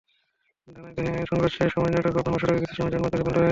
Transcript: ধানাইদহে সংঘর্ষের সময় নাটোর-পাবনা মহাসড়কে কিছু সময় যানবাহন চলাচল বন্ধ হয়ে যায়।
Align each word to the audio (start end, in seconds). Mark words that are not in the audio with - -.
ধানাইদহে 0.67 1.13
সংঘর্ষের 1.29 1.69
সময় 1.69 1.91
নাটোর-পাবনা 1.91 2.31
মহাসড়কে 2.31 2.61
কিছু 2.61 2.75
সময় 2.75 2.91
যানবাহন 2.91 3.11
চলাচল 3.11 3.25
বন্ধ 3.25 3.35
হয়ে 3.35 3.37
যায়। 3.37 3.49